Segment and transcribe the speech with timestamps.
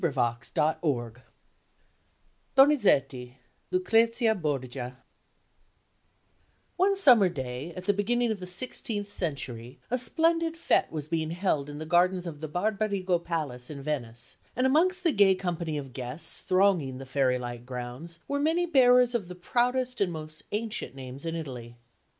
[0.03, 1.13] [Illustration:
[2.55, 3.37] DONIZETTI]
[3.69, 4.97] LUCREZIA BORGIA
[6.75, 11.29] One summer day, at the beginning of the sixteenth century, a splendid fête was being
[11.29, 15.77] held in the gardens of the Barberigo Palace in Venice; and amongst the gay company
[15.77, 20.41] of guests thronging the fairy like grounds were many bearers of the proudest and most
[20.51, 21.77] ancient names in Italy.